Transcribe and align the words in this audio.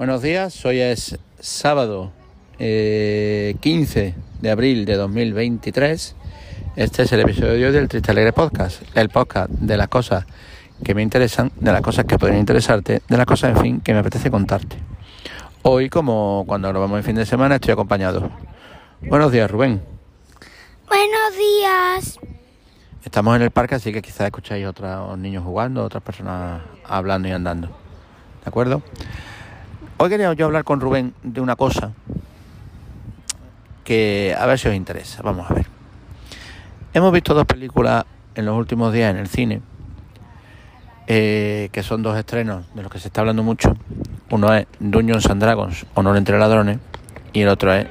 Buenos 0.00 0.22
días, 0.22 0.64
hoy 0.64 0.80
es 0.80 1.18
sábado 1.40 2.10
eh, 2.58 3.54
15 3.60 4.14
de 4.40 4.50
abril 4.50 4.86
de 4.86 4.96
2023. 4.96 6.16
Este 6.74 7.02
es 7.02 7.12
el 7.12 7.20
episodio 7.20 7.70
del 7.70 7.86
Triste 7.86 8.10
Alegre 8.10 8.32
Podcast, 8.32 8.80
el 8.96 9.10
podcast 9.10 9.50
de 9.50 9.76
las 9.76 9.88
cosas 9.88 10.24
que 10.82 10.94
me 10.94 11.02
interesan, 11.02 11.52
de 11.54 11.70
las 11.70 11.82
cosas 11.82 12.06
que 12.06 12.18
pueden 12.18 12.38
interesarte, 12.38 13.02
de 13.06 13.16
las 13.18 13.26
cosas, 13.26 13.54
en 13.54 13.62
fin, 13.62 13.80
que 13.82 13.92
me 13.92 13.98
apetece 13.98 14.30
contarte. 14.30 14.78
Hoy, 15.64 15.90
como 15.90 16.44
cuando 16.46 16.70
grabamos 16.70 16.96
el 16.96 17.04
fin 17.04 17.16
de 17.16 17.26
semana, 17.26 17.56
estoy 17.56 17.72
acompañado. 17.72 18.30
Buenos 19.02 19.30
días, 19.30 19.50
Rubén. 19.50 19.82
Buenos 20.88 21.36
días. 21.36 22.18
Estamos 23.04 23.36
en 23.36 23.42
el 23.42 23.50
parque, 23.50 23.74
así 23.74 23.92
que 23.92 24.00
quizás 24.00 24.22
escucháis 24.22 24.66
otros 24.66 25.18
niños 25.18 25.44
jugando, 25.44 25.84
otras 25.84 26.02
personas 26.02 26.62
hablando 26.86 27.28
y 27.28 27.32
andando. 27.32 27.66
¿De 27.66 28.48
acuerdo? 28.48 28.82
Hoy 30.02 30.08
quería 30.08 30.32
yo 30.32 30.46
hablar 30.46 30.64
con 30.64 30.80
Rubén 30.80 31.12
de 31.22 31.42
una 31.42 31.56
cosa 31.56 31.92
que 33.84 34.34
a 34.34 34.46
ver 34.46 34.58
si 34.58 34.66
os 34.66 34.74
interesa. 34.74 35.20
Vamos 35.20 35.50
a 35.50 35.52
ver. 35.52 35.66
Hemos 36.94 37.12
visto 37.12 37.34
dos 37.34 37.44
películas 37.44 38.06
en 38.34 38.46
los 38.46 38.56
últimos 38.56 38.94
días 38.94 39.10
en 39.10 39.18
el 39.18 39.28
cine, 39.28 39.60
eh, 41.06 41.68
que 41.70 41.82
son 41.82 42.02
dos 42.02 42.16
estrenos 42.16 42.64
de 42.74 42.82
los 42.82 42.90
que 42.90 42.98
se 42.98 43.08
está 43.08 43.20
hablando 43.20 43.42
mucho. 43.42 43.76
Uno 44.30 44.54
es 44.54 44.66
Dungeons 44.78 45.26
and 45.26 45.42
Dragons, 45.42 45.84
Honor 45.92 46.16
entre 46.16 46.38
Ladrones, 46.38 46.78
y 47.34 47.42
el 47.42 47.48
otro 47.48 47.70
es 47.74 47.86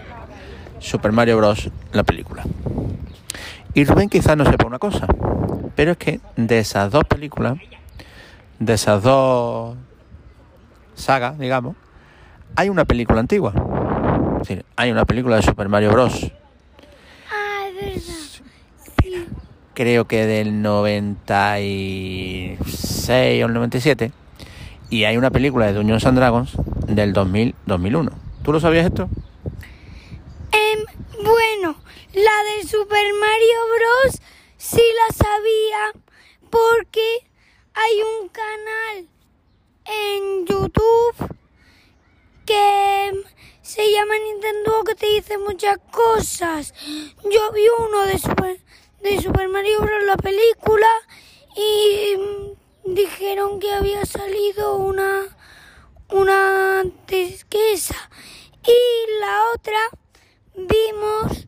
Super 0.80 1.12
Mario 1.12 1.38
Bros. 1.38 1.70
la 1.92 2.02
película. 2.02 2.42
Y 3.76 3.86
Rubén 3.86 4.10
quizás 4.10 4.36
no 4.36 4.46
sepa 4.46 4.66
una 4.66 4.80
cosa, 4.80 5.06
pero 5.76 5.92
es 5.92 5.98
que 6.00 6.20
de 6.38 6.58
esas 6.58 6.90
dos 6.90 7.04
películas, 7.04 7.60
de 8.58 8.74
esas 8.74 9.04
dos 9.04 9.78
sagas, 10.96 11.38
digamos, 11.38 11.76
hay 12.60 12.68
una 12.68 12.84
película 12.84 13.22
antigua. 13.22 13.54
Es 14.42 14.48
decir, 14.48 14.66
hay 14.76 14.92
una 14.92 15.06
película 15.06 15.38
de 15.38 15.44
Super 15.44 15.70
Mario 15.70 15.94
Bros. 15.94 16.30
Ah, 17.32 17.70
es 17.70 17.76
verdad. 17.76 18.02
Creo 19.74 20.10
que 20.10 20.26
del 20.26 20.62
96 20.62 22.60
o 23.10 23.46
el 23.48 23.54
97. 23.54 24.12
Y 24.90 25.06
hay 25.06 25.16
una 25.16 25.32
película 25.32 25.68
de 25.68 25.74
Dungeons 25.74 26.06
and 26.06 26.18
Dragons 26.18 26.52
del 26.86 27.14
2000-2001. 27.14 28.12
¿Tú 28.44 28.52
lo 28.52 28.60
sabías 28.60 28.88
esto? 28.88 29.08
Em, 30.52 30.84
bueno, 31.24 31.78
la 32.14 32.44
de 32.44 32.64
Super 32.68 33.08
Mario 33.22 33.58
Bros. 33.78 34.20
sí 34.58 34.82
la 34.82 35.14
sabía 35.16 35.94
porque 36.50 37.26
hay 37.74 38.02
un 38.20 38.28
canal 38.28 39.08
en 39.86 40.46
YouTube 40.46 41.39
que 42.50 43.24
se 43.62 43.92
llama 43.92 44.18
Nintendo 44.18 44.84
que 44.84 44.96
te 44.96 45.06
dice 45.06 45.38
muchas 45.38 45.78
cosas. 45.92 46.74
Yo 47.24 47.52
vi 47.52 47.62
uno 47.88 48.06
de 48.08 48.18
Super, 48.18 48.60
de 49.04 49.22
Super 49.22 49.48
Mario 49.50 49.82
Bros. 49.82 50.04
la 50.06 50.18
película 50.18 50.88
y 51.56 52.14
em, 52.14 52.56
dijeron 52.96 53.60
que 53.60 53.72
había 53.72 54.04
salido 54.06 54.78
una 54.78 55.38
una 56.10 56.84
y 58.66 59.20
la 59.20 59.52
otra 59.54 59.80
vimos 60.56 61.48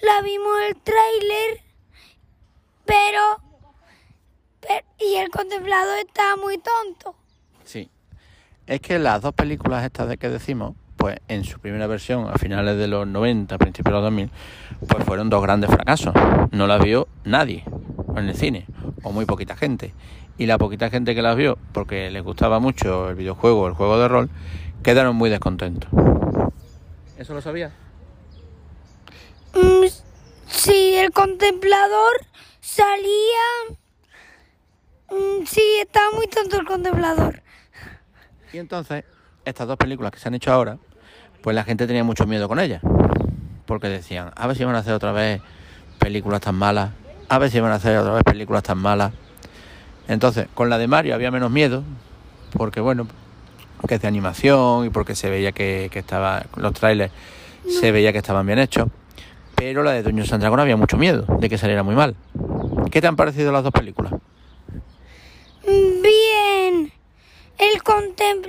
la 0.00 0.22
vimos 0.22 0.60
el 0.62 0.80
tráiler 0.80 1.60
pero, 2.86 3.42
pero 4.62 4.86
y 4.98 5.16
el 5.16 5.28
contemplado 5.28 5.94
está 5.96 6.36
muy 6.36 6.56
tonto. 6.56 7.21
Es 8.66 8.80
que 8.80 8.98
las 8.98 9.22
dos 9.22 9.34
películas 9.34 9.84
estas 9.84 10.08
de 10.08 10.16
que 10.16 10.28
decimos, 10.28 10.74
pues 10.96 11.18
en 11.28 11.44
su 11.44 11.58
primera 11.58 11.86
versión, 11.86 12.28
a 12.28 12.34
finales 12.34 12.76
de 12.78 12.88
los 12.88 13.06
90, 13.06 13.58
principios 13.58 13.92
de 13.92 14.00
los 14.00 14.02
2000, 14.04 14.30
pues 14.88 15.04
fueron 15.04 15.30
dos 15.30 15.42
grandes 15.42 15.70
fracasos. 15.70 16.14
No 16.50 16.66
las 16.66 16.82
vio 16.82 17.08
nadie 17.24 17.64
en 18.16 18.28
el 18.28 18.34
cine, 18.34 18.66
o 19.02 19.12
muy 19.12 19.24
poquita 19.24 19.56
gente. 19.56 19.92
Y 20.38 20.46
la 20.46 20.58
poquita 20.58 20.90
gente 20.90 21.14
que 21.14 21.22
las 21.22 21.36
vio, 21.36 21.58
porque 21.72 22.10
les 22.10 22.22
gustaba 22.22 22.60
mucho 22.60 23.10
el 23.10 23.16
videojuego, 23.16 23.66
el 23.66 23.74
juego 23.74 23.98
de 23.98 24.08
rol, 24.08 24.30
quedaron 24.82 25.16
muy 25.16 25.28
descontentos. 25.28 25.90
¿Eso 27.18 27.34
lo 27.34 27.40
sabías? 27.40 27.72
Mm, 29.54 29.86
sí 30.46 30.94
el 30.96 31.10
contemplador 31.12 32.26
salía 32.60 33.76
Mm, 35.12 35.44
sí 35.44 35.60
estaba 35.78 36.10
muy 36.12 36.26
tonto 36.26 36.58
el 36.58 36.64
contemplador 36.64 37.42
Y 38.52 38.58
entonces, 38.58 39.04
estas 39.44 39.66
dos 39.66 39.76
películas 39.76 40.12
que 40.12 40.18
se 40.18 40.28
han 40.28 40.34
hecho 40.34 40.52
ahora, 40.52 40.78
pues 41.42 41.56
la 41.56 41.64
gente 41.64 41.86
tenía 41.86 42.04
mucho 42.04 42.26
miedo 42.26 42.48
con 42.48 42.60
ellas. 42.60 42.82
Porque 43.66 43.88
decían, 43.88 44.32
a 44.36 44.46
ver 44.46 44.56
si 44.56 44.64
van 44.64 44.74
a 44.74 44.78
hacer 44.78 44.92
otra 44.92 45.12
vez 45.12 45.40
películas 45.98 46.40
tan 46.40 46.54
malas, 46.54 46.90
a 47.28 47.38
ver 47.38 47.50
si 47.50 47.60
van 47.60 47.72
a 47.72 47.76
hacer 47.76 47.96
otra 47.96 48.12
vez 48.12 48.22
películas 48.24 48.62
tan 48.62 48.78
malas. 48.78 49.12
Entonces, 50.08 50.48
con 50.54 50.68
la 50.68 50.78
de 50.78 50.86
Mario 50.86 51.14
había 51.14 51.30
menos 51.30 51.50
miedo, 51.50 51.82
porque 52.56 52.80
bueno, 52.80 53.06
que 53.88 53.94
es 53.94 54.02
de 54.02 54.08
animación 54.08 54.86
y 54.86 54.90
porque 54.90 55.14
se 55.14 55.30
veía 55.30 55.52
que, 55.52 55.88
que 55.90 55.98
estaba, 55.98 56.44
los 56.56 56.72
trailers 56.72 57.12
se 57.68 57.92
veía 57.92 58.12
que 58.12 58.18
estaban 58.18 58.46
bien 58.46 58.58
hechos. 58.58 58.88
Pero 59.54 59.82
la 59.82 59.92
de 59.92 60.02
Dungeons 60.02 60.32
and 60.32 60.40
Dragons 60.42 60.60
había 60.62 60.76
mucho 60.76 60.96
miedo 60.96 61.24
de 61.38 61.48
que 61.48 61.56
saliera 61.56 61.82
muy 61.82 61.94
mal. 61.94 62.16
¿Qué 62.90 63.00
te 63.00 63.06
han 63.06 63.16
parecido 63.16 63.52
las 63.52 63.62
dos 63.62 63.72
películas? 63.72 64.12
Bien, 65.64 66.92
el 67.58 67.82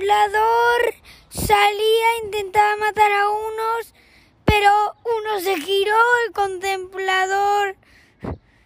contemplador 0.04 0.94
salía, 1.30 2.06
intentaba 2.24 2.76
matar 2.76 3.10
a 3.12 3.30
unos, 3.30 3.94
pero 4.44 4.68
uno 5.04 5.40
se 5.40 5.56
giró, 5.60 5.96
el 6.26 6.32
contemplador 6.34 7.76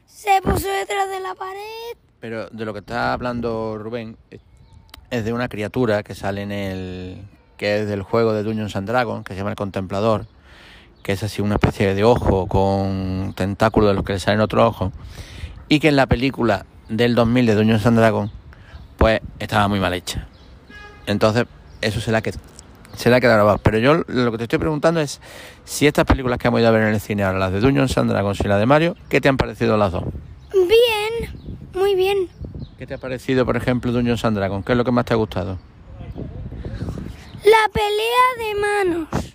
se 0.06 0.43
puso 0.43 0.69
detrás 0.69 1.09
de 1.09 1.21
la 1.21 1.34
pared. 1.34 1.97
Pero 2.21 2.49
de 2.49 2.65
lo 2.65 2.72
que 2.72 2.81
está 2.81 3.12
hablando 3.12 3.78
Rubén 3.78 4.16
es- 4.31 4.41
es 5.10 5.25
de 5.25 5.32
una 5.32 5.49
criatura 5.49 6.03
que 6.03 6.15
sale 6.15 6.43
en 6.43 6.53
el. 6.53 7.22
que 7.56 7.81
es 7.82 7.88
del 7.88 8.03
juego 8.03 8.32
de 8.34 8.44
Dungeons 8.44 8.76
and 8.76 8.87
Dragons, 8.88 9.25
que 9.25 9.32
se 9.34 9.38
llama 9.38 9.50
el 9.50 9.56
Contemplador, 9.56 10.26
que 11.03 11.10
es 11.12 11.22
así 11.25 11.43
una 11.43 11.55
especie 11.56 11.93
de 11.93 12.05
ojo 12.05 12.47
con 12.47 13.32
tentáculos 13.37 13.91
de 13.91 13.94
los 13.94 14.05
que 14.05 14.12
le 14.12 14.20
salen 14.20 14.41
otro 14.41 14.65
ojo, 14.65 14.93
y 15.69 15.81
que 15.81 15.88
en 15.88 15.97
la 15.97 16.06
película 16.06 16.66
del 16.88 17.16
2000 17.16 17.47
de 17.47 17.56
Dungeons 17.56 17.84
and 17.84 17.99
Dragons, 17.99 18.31
pues 18.97 19.20
estaba 19.41 19.66
muy 19.66 19.81
mal 19.81 19.93
hecha. 19.94 20.28
Entonces, 21.08 21.46
eso 21.80 22.00
se 22.02 22.12
la 22.12 22.20
que 22.20 22.32
se 22.94 23.08
la 23.10 23.16
ha 23.16 23.20
quedado 23.20 23.38
grabado. 23.38 23.58
Pero 23.58 23.78
yo 23.78 24.04
lo 24.06 24.30
que 24.30 24.36
te 24.36 24.44
estoy 24.44 24.58
preguntando 24.58 25.00
es 25.00 25.20
si 25.64 25.86
estas 25.86 26.04
películas 26.04 26.38
que 26.38 26.48
hemos 26.48 26.60
ido 26.60 26.69
a 26.69 26.72
ver 26.72 26.82
en 26.82 26.94
el 26.94 27.00
cine 27.00 27.24
ahora, 27.24 27.38
las 27.38 27.52
de 27.52 27.60
Dungeons 27.60 27.96
and 27.96 28.10
Dragons 28.10 28.38
y 28.41 28.44
la 28.44 28.58
de 28.58 28.66
Mario, 28.66 28.94
¿qué 29.08 29.20
te 29.20 29.28
han 29.30 29.38
parecido 29.38 29.78
las 29.78 29.92
dos? 29.92 30.04
Bien, 30.52 31.56
muy 31.72 31.94
bien. 31.94 32.28
¿Qué 32.76 32.86
te 32.86 32.94
ha 32.94 32.98
parecido, 32.98 33.46
por 33.46 33.56
ejemplo, 33.56 33.91
Dungeons 33.91 34.22
and 34.26 34.36
Dragons? 34.36 34.66
¿Qué 34.66 34.72
es 34.72 34.78
lo 34.78 34.84
que 34.84 34.91
más 34.91 35.06
te 35.06 35.14
ha 35.14 35.16
gustado? 35.16 35.58
La 37.44 37.72
pelea 37.72 38.28
de 38.38 38.60
manos. 38.60 39.34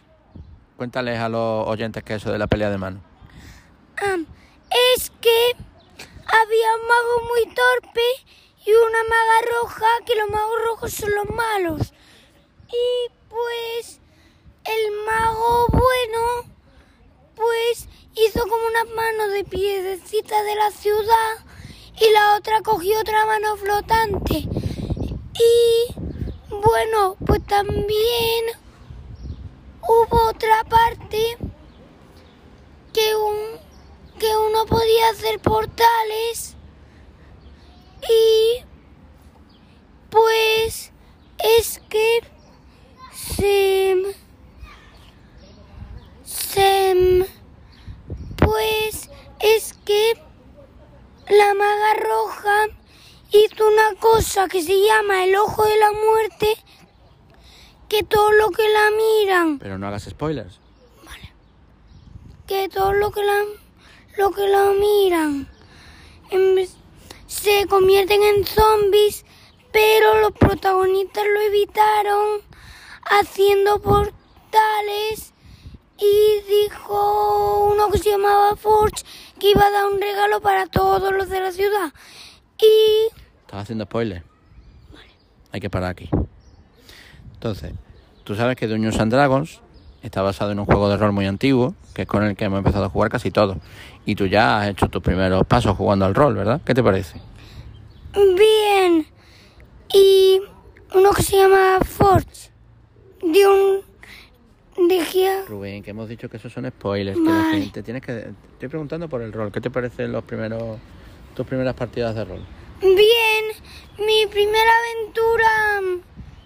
Cuéntales 0.78 1.18
a 1.20 1.28
los 1.28 1.68
oyentes 1.68 2.04
qué 2.04 2.16
es 2.16 2.22
eso 2.22 2.32
de 2.32 2.38
la 2.38 2.46
pelea 2.46 2.70
de 2.70 2.78
mano. 2.78 3.02
Ah, 3.98 4.18
es 4.96 5.12
que 5.22 5.56
había 6.28 6.68
un 6.80 6.88
mago 6.88 7.28
muy 7.30 7.56
torpe 7.56 8.43
y 8.66 8.72
una 8.72 9.04
maga 9.04 9.52
roja, 9.62 9.86
que 10.06 10.16
los 10.16 10.30
magos 10.30 10.62
rojos 10.66 10.94
son 10.94 11.12
los 11.16 11.30
malos. 11.30 11.94
Y 12.70 13.12
pues 13.30 14.00
el 14.66 14.92
mago 15.06 15.68
bueno, 15.70 16.54
pues 17.36 17.88
hizo 18.16 18.42
como 18.42 18.66
unas 18.68 18.88
manos 18.96 19.32
de 19.34 19.44
piedecita 19.44 20.44
de 20.44 20.56
la 20.56 20.72
ciudad 20.72 21.46
y 22.00 22.12
la 22.12 22.36
otra 22.36 22.62
cogió 22.62 23.00
otra 23.00 23.26
mano 23.26 23.58
flotante. 23.58 24.48
Y 25.40 25.94
bueno, 26.50 27.18
pues 27.26 27.46
también 27.46 28.46
hubo 29.82 30.30
otra 30.30 30.64
parte 30.64 31.38
que 32.94 33.16
un 33.16 33.64
que 34.20 34.38
uno 34.38 34.66
podía 34.66 35.10
hacer 35.10 35.40
portales 35.40 36.43
y 38.10 38.64
pues 40.10 40.92
es 41.40 41.82
que 41.90 42.20
se 43.14 44.16
se 46.24 47.26
pues 48.38 49.10
es 49.40 49.74
que 49.86 50.14
la 51.30 51.54
maga 51.54 51.94
roja 52.04 52.66
hizo 53.32 53.68
una 53.68 54.00
cosa 54.00 54.48
que 54.48 54.62
se 54.62 54.80
llama 54.86 55.24
el 55.26 55.36
ojo 55.36 55.64
de 55.66 55.78
la 55.78 55.92
muerte 55.92 56.56
que 57.90 58.04
todo 58.04 58.32
lo 58.32 58.50
que 58.52 58.68
la 58.70 58.90
miran 58.92 59.60
Pero 59.60 59.78
no 59.78 59.88
hagas 59.88 60.04
spoilers. 60.04 60.60
que 62.48 62.68
todo 62.70 62.92
lo 62.94 63.12
que 63.12 63.24
la 63.24 63.40
lo 64.18 64.32
que 64.32 64.48
la 64.48 64.72
miran 64.74 65.48
en 66.30 66.56
vez- 66.56 66.76
se 67.44 67.68
convierten 67.68 68.24
en 68.24 68.46
zombies, 68.46 69.26
pero 69.74 70.22
los 70.22 70.32
protagonistas 70.32 71.26
lo 71.26 71.42
evitaron 71.42 72.40
haciendo 73.20 73.82
portales 73.82 75.34
y 75.98 76.42
dijo 76.50 77.70
uno 77.70 77.90
que 77.90 77.98
se 77.98 78.12
llamaba 78.12 78.56
Forge 78.56 79.04
que 79.42 79.52
iba 79.52 79.66
a 79.66 79.72
dar 79.72 79.88
un 79.88 80.00
regalo 80.00 80.40
para 80.40 80.68
todos 80.68 81.12
los 81.12 81.28
de 81.28 81.42
la 81.42 81.52
ciudad. 81.52 81.92
Y 82.62 83.14
Estás 83.42 83.64
haciendo 83.64 83.84
spoiler. 83.84 84.24
Hay 85.52 85.60
que 85.60 85.70
parar 85.70 85.90
aquí. 85.90 86.10
Entonces, 87.34 87.74
tú 88.24 88.36
sabes 88.36 88.56
que 88.56 88.70
Dungeons 88.70 89.02
and 89.02 89.12
Dragons 89.12 89.60
está 90.02 90.22
basado 90.22 90.54
en 90.54 90.60
un 90.60 90.66
juego 90.66 90.88
de 90.88 90.96
rol 90.96 91.12
muy 91.12 91.26
antiguo, 91.26 91.76
que 91.94 92.04
es 92.04 92.08
con 92.08 92.24
el 92.24 92.38
que 92.38 92.46
hemos 92.46 92.60
empezado 92.60 92.86
a 92.86 92.90
jugar 92.90 93.12
casi 93.12 93.32
todos. 93.32 93.58
Y 94.06 94.16
tú 94.16 94.28
ya 94.28 94.62
has 94.62 94.70
hecho 94.70 94.88
tus 94.88 95.04
primeros 95.04 95.46
pasos 95.46 95.76
jugando 95.76 96.06
al 96.06 96.16
rol, 96.16 96.36
¿verdad? 96.36 96.62
¿Qué 96.64 96.74
te 96.74 96.82
parece? 96.82 97.33
Bien. 98.14 99.06
Y 99.94 100.42
uno 100.94 101.12
que 101.12 101.24
se 101.24 101.38
llama 101.38 101.80
Forge 101.84 102.52
de 103.22 103.48
un 103.48 103.94
de 104.90 105.44
Rubén, 105.48 105.84
que 105.84 105.92
hemos 105.92 106.10
dicho 106.10 106.30
que 106.30 106.38
esos 106.38 106.52
son 106.52 106.68
spoilers, 106.68 107.18
que 107.18 107.24
la 107.24 107.32
Vale. 107.32 107.62
gente 107.62 107.84
tienes 107.84 108.02
que 108.02 108.30
estoy 108.54 108.70
preguntando 108.70 109.08
por 109.08 109.22
el 109.22 109.32
rol, 109.32 109.52
¿qué 109.52 109.62
te 109.62 109.70
parecen 109.70 110.12
los 110.12 110.24
primeros 110.24 110.80
tus 111.36 111.46
primeras 111.46 111.76
partidas 111.76 112.16
de 112.16 112.26
rol? 112.26 112.42
Bien, 112.82 113.46
mi 114.00 114.26
primera 114.30 114.72
aventura 114.82 116.04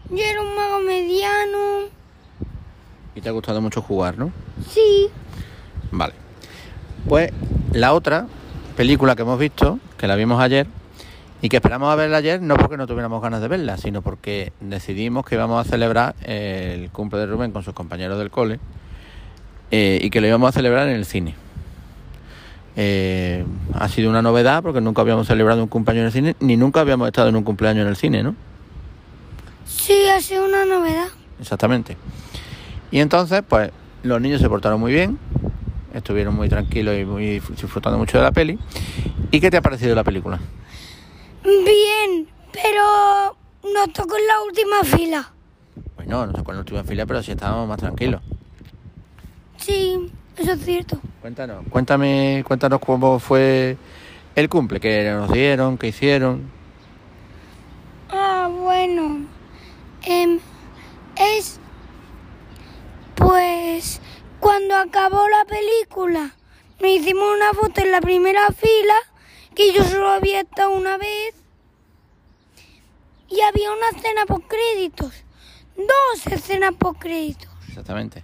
yo 0.10 0.24
era 0.24 0.42
un 0.42 0.56
mago 0.56 0.80
mediano. 0.80 1.88
Y 3.16 3.22
te 3.22 3.30
ha 3.30 3.32
gustado 3.32 3.62
mucho 3.62 3.82
jugar, 3.82 4.18
¿no? 4.18 4.32
Sí, 4.70 5.10
Vale. 5.92 6.14
Pues 7.08 7.32
la 7.72 7.94
otra 7.94 8.28
película 8.76 9.16
que 9.16 9.22
hemos 9.22 9.40
visto, 9.40 9.80
que 9.98 10.08
la 10.08 10.16
vimos 10.16 10.42
ayer, 10.42 10.68
y 11.42 11.50
que 11.50 11.58
esperamos 11.58 11.92
a 11.92 11.96
verla 11.96 12.18
ayer, 12.18 12.42
no 12.42 12.56
porque 12.56 12.78
no 12.78 12.88
tuviéramos 12.88 13.22
ganas 13.22 13.42
de 13.42 13.48
verla, 13.48 13.78
sino 13.78 14.02
porque 14.02 14.54
decidimos 14.60 15.26
que 15.26 15.36
íbamos 15.36 15.66
a 15.66 15.70
celebrar 15.70 16.16
el 16.24 16.90
cumple 16.90 17.20
de 17.20 17.28
Rubén 17.28 17.52
con 17.52 17.64
sus 17.64 17.74
compañeros 17.74 18.18
del 18.18 18.32
cole 18.32 18.60
eh, 19.72 20.00
y 20.02 20.10
que 20.10 20.22
lo 20.22 20.28
íbamos 20.28 20.50
a 20.50 20.52
celebrar 20.52 20.88
en 20.88 20.96
el 20.96 21.06
cine. 21.06 21.36
Eh, 22.76 23.44
ha 23.74 23.88
sido 23.90 24.10
una 24.10 24.22
novedad 24.22 24.62
porque 24.62 24.82
nunca 24.82 25.02
habíamos 25.02 25.28
celebrado 25.28 25.64
un 25.64 25.70
cumpleaños 25.70 26.02
en 26.02 26.06
el 26.06 26.12
cine, 26.34 26.36
ni 26.40 26.58
nunca 26.58 26.82
habíamos 26.82 27.08
estado 27.08 27.30
en 27.30 27.36
un 27.36 27.44
cumpleaños 27.44 27.84
en 27.84 27.90
el 27.90 27.96
cine, 27.96 28.24
¿no? 28.24 28.36
sí, 29.88 30.08
ha 30.10 30.20
sido 30.20 30.46
una 30.46 30.66
novedad. 30.66 31.08
Exactamente. 31.40 31.98
Y 32.92 33.00
entonces, 33.00 33.44
pues 33.48 33.72
los 34.04 34.20
niños 34.20 34.42
se 34.42 34.50
portaron 34.50 34.80
muy 34.80 34.92
bien, 34.92 35.18
estuvieron 35.94 36.36
muy 36.36 36.50
tranquilos 36.50 36.98
y 36.98 37.06
muy 37.06 37.40
disfrutando 37.40 37.98
mucho 37.98 38.18
de 38.18 38.24
la 38.24 38.32
peli. 38.32 38.60
¿Y 39.32 39.40
qué 39.40 39.50
te 39.50 39.58
ha 39.58 39.62
parecido 39.62 39.96
la 39.96 40.04
película? 40.04 40.40
Bien, 41.48 42.28
pero 42.52 43.38
nos 43.74 43.94
tocó 43.94 44.18
en 44.18 44.28
la 44.28 44.42
última 44.42 44.84
fila. 44.84 45.32
Pues 45.96 46.06
no, 46.06 46.28
no 46.28 46.34
tocó 46.34 46.52
en 46.52 46.58
la 46.58 46.62
última 46.62 46.84
fila, 46.84 47.06
pero 47.06 47.24
sí 47.24 47.32
estábamos 47.32 47.70
más 47.70 47.78
tranquilos. 47.78 48.22
Sí, 49.56 50.12
eso 50.36 50.52
es 50.52 50.66
cierto. 50.66 51.00
Cuéntanos, 51.22 51.64
cuéntame, 51.70 52.44
cuéntanos 52.46 52.82
cómo 52.82 53.20
fue 53.20 53.78
el 54.36 54.50
cumple, 54.50 54.82
qué 54.82 55.10
nos 55.10 55.32
dieron, 55.32 55.78
qué 55.78 55.88
hicieron. 55.88 56.52
Ah, 58.10 58.50
bueno. 58.52 59.26
Em, 60.04 60.40
es. 61.16 61.62
Pues. 63.16 64.02
Cuando 64.42 64.76
acabó 64.76 65.28
la 65.30 65.46
película, 65.46 66.36
nos 66.82 66.90
hicimos 66.92 67.24
una 67.36 67.54
foto 67.54 67.82
en 67.82 67.92
la 67.92 68.02
primera 68.02 68.48
fila, 68.50 68.96
que 69.56 69.74
yo 69.74 69.84
solo 69.84 70.10
había 70.10 70.42
estado 70.42 70.72
una 70.72 70.98
vez. 70.98 71.37
Y 73.30 73.42
había 73.42 73.72
una 73.72 73.90
escena 73.98 74.26
por 74.28 74.42
créditos. 74.44 75.12
Dos 75.76 76.28
escenas 76.34 76.74
por 76.78 76.98
créditos. 76.98 77.50
Exactamente. 77.68 78.24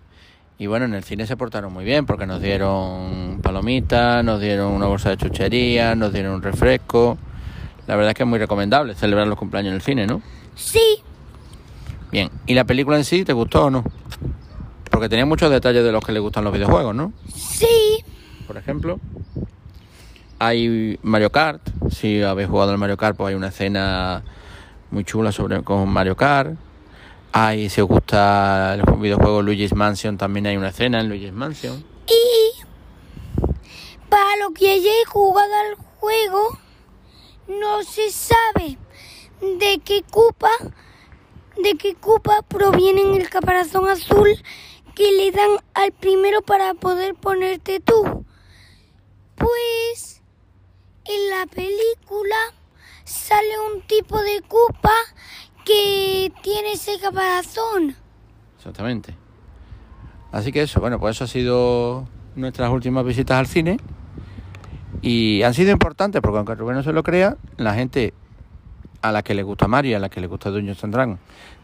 Y 0.58 0.68
bueno, 0.68 0.86
en 0.86 0.94
el 0.94 1.04
cine 1.04 1.28
se 1.28 1.36
portaron 1.36 1.74
muy 1.74 1.84
bien 1.84 2.06
porque 2.06 2.26
nos 2.26 2.42
dieron 2.42 3.40
palomitas, 3.42 4.24
nos 4.24 4.40
dieron 4.40 4.72
una 4.72 4.86
bolsa 4.86 5.10
de 5.10 5.18
chuchería, 5.18 5.96
nos 5.96 6.14
dieron 6.14 6.36
un 6.36 6.42
refresco. 6.42 7.18
La 7.88 7.96
verdad 7.96 8.12
es 8.12 8.16
que 8.16 8.24
es 8.24 8.30
muy 8.30 8.40
recomendable 8.40 8.96
celebrar 8.96 9.28
los 9.28 9.38
cumpleaños 9.38 9.70
en 9.72 9.76
el 9.76 9.82
cine, 9.82 10.08
¿no? 10.08 10.22
Sí, 10.56 11.04
Bien, 12.14 12.30
¿y 12.46 12.54
la 12.54 12.64
película 12.64 12.96
en 12.96 13.04
sí 13.06 13.26
te 13.26 13.34
gustó 13.34 13.66
o 13.66 13.70
no? 13.72 13.84
Porque 14.92 15.10
tenía 15.10 15.26
muchos 15.26 15.50
detalles 15.50 15.84
de 15.84 15.92
los 15.92 16.06
que 16.06 16.12
le 16.12 16.20
gustan 16.20 16.44
los 16.44 16.54
videojuegos, 16.54 16.94
¿no? 16.94 17.12
sí, 17.36 18.06
Por 18.46 18.56
ejemplo, 18.56 19.00
hay 20.38 21.00
Mario 21.02 21.32
Kart. 21.32 21.62
Si 21.90 22.22
habéis 22.22 22.50
jugado 22.50 22.72
al 22.72 22.78
Mario 22.78 22.98
Kart, 22.98 23.18
pues 23.18 23.30
hay 23.30 23.36
una 23.36 23.48
escena 23.48 24.24
muy 24.94 25.04
chula 25.04 25.32
sobre 25.32 25.64
con 25.64 25.90
Mario 25.90 26.16
Kart. 26.16 26.56
Hay, 27.32 27.68
si 27.70 27.82
os 27.82 27.88
gusta 27.88 28.76
el 28.76 28.84
videojuego 29.00 29.42
Luigi's 29.42 29.74
Mansion, 29.74 30.18
también 30.20 30.46
hay 30.46 30.56
una 30.56 30.70
escena 30.70 31.00
en 31.02 31.10
Luigi's 31.10 31.34
Mansion. 31.34 31.84
Y 32.08 32.64
para 34.08 34.38
lo 34.38 34.54
que 34.54 34.70
hayáis 34.70 35.08
jugado 35.08 35.52
al 35.52 35.76
juego, 36.00 36.60
no 37.48 37.82
se 37.82 38.12
sabe 38.12 38.78
de 39.42 39.82
qué 39.84 40.04
Koopa, 40.04 40.52
de 41.62 41.76
qué 41.76 41.96
Koopa 41.96 42.44
proviene 42.44 43.02
el 43.18 43.30
caparazón 43.30 43.90
azul 43.90 44.30
que 44.94 45.12
le 45.12 45.32
dan 45.32 45.58
al 45.74 45.92
primero 45.92 46.44
para 46.44 46.76
poder 46.76 47.16
ponerte 47.16 47.80
tú. 47.80 48.26
Pues 49.36 50.22
en 51.06 51.30
la 51.32 51.48
película 51.48 52.53
tipo 54.04 54.22
de 54.22 54.42
Koopa 54.48 54.92
que 55.64 56.32
tiene 56.42 56.74
ese 56.74 57.00
caparazón. 57.00 57.96
Exactamente. 58.58 59.16
Así 60.32 60.52
que 60.52 60.64
eso, 60.64 60.82
bueno, 60.82 61.00
pues 61.00 61.16
eso 61.16 61.24
ha 61.24 61.28
sido 61.28 62.08
nuestras 62.36 62.70
últimas 62.72 63.06
visitas 63.06 63.38
al 63.38 63.48
cine. 63.48 63.78
Y 65.02 65.42
han 65.44 65.54
sido 65.54 65.72
importantes 65.72 66.22
porque 66.22 66.38
aunque 66.38 66.56
Rubén 66.56 66.76
no 66.76 66.84
se 66.84 66.94
lo 66.94 67.04
crea, 67.04 67.38
la 67.58 67.74
gente 67.74 68.14
a 69.02 69.12
la 69.12 69.22
que 69.22 69.34
le 69.34 69.44
gusta 69.44 69.68
Mario 69.68 69.98
a 69.98 70.00
la 70.00 70.10
que 70.10 70.22
le 70.22 70.28
gusta 70.28 70.50
Dungeons 70.50 70.82
and 70.84 70.94
Dragons 70.94 71.20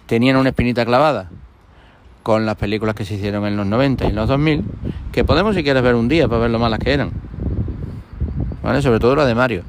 tenían 0.08 0.36
una 0.36 0.50
espinita 0.50 0.86
clavada 0.86 1.30
con 2.22 2.46
las 2.46 2.58
películas 2.58 2.96
que 2.96 3.06
se 3.06 3.16
hicieron 3.16 3.46
en 3.46 3.56
los 3.56 3.66
90 3.66 4.06
y 4.06 4.08
en 4.10 4.16
los 4.16 4.28
2000, 4.28 4.66
que 5.12 5.24
podemos 5.24 5.56
si 5.56 5.64
quieres 5.64 5.82
ver 5.82 5.96
un 5.96 6.10
día 6.10 6.28
para 6.28 6.42
ver 6.42 6.52
lo 6.52 6.60
malas 6.60 6.80
que 6.80 6.94
eran. 6.94 7.12
¿Vale? 8.62 8.82
Sobre 8.82 9.00
todo 9.00 9.16
la 9.16 9.26
de 9.26 9.36
Mario. 9.36 9.64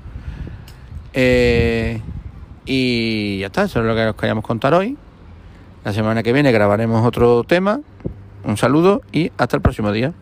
Eh, 1.12 2.00
y 2.72 3.38
ya 3.40 3.46
está, 3.46 3.64
eso 3.64 3.80
es 3.80 3.84
lo 3.86 3.96
que 3.96 4.06
os 4.06 4.14
queríamos 4.14 4.44
contar 4.44 4.74
hoy. 4.74 4.96
La 5.82 5.92
semana 5.92 6.22
que 6.22 6.32
viene 6.32 6.52
grabaremos 6.52 7.04
otro 7.04 7.42
tema. 7.42 7.80
Un 8.44 8.56
saludo 8.56 9.02
y 9.10 9.32
hasta 9.38 9.56
el 9.56 9.62
próximo 9.62 9.90
día. 9.90 10.12